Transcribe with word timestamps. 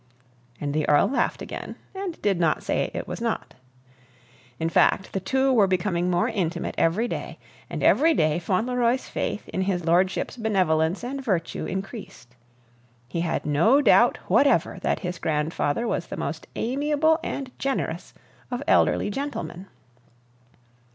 And 0.59 0.73
the 0.73 0.89
Earl 0.89 1.09
laughed 1.09 1.43
again, 1.43 1.75
and 1.93 2.19
did 2.23 2.39
not 2.39 2.63
say 2.63 2.89
it 2.91 3.07
was 3.07 3.21
not. 3.21 3.53
In 4.59 4.67
fact, 4.67 5.13
the 5.13 5.19
two 5.19 5.53
were 5.53 5.67
becoming 5.67 6.09
more 6.09 6.27
intimate 6.27 6.73
every 6.75 7.07
day, 7.07 7.37
and 7.69 7.83
every 7.83 8.15
day 8.15 8.39
Fauntleroy's 8.39 9.07
faith 9.07 9.47
in 9.49 9.61
his 9.61 9.85
lordship's 9.85 10.37
benevolence 10.37 11.03
and 11.03 11.23
virtue 11.23 11.67
increased. 11.67 12.35
He 13.07 13.21
had 13.21 13.45
no 13.45 13.79
doubt 13.79 14.17
whatever 14.27 14.79
that 14.81 15.01
his 15.01 15.19
grandfather 15.19 15.87
was 15.87 16.07
the 16.07 16.17
most 16.17 16.47
amiable 16.55 17.19
and 17.23 17.51
generous 17.59 18.15
of 18.49 18.63
elderly 18.67 19.11
gentlemen. 19.11 19.67